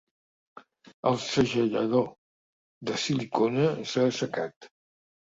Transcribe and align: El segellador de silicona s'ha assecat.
El 1.09 1.17
segellador 1.25 2.07
de 2.91 2.95
silicona 3.03 3.67
s'ha 3.91 4.07
assecat. 4.13 4.67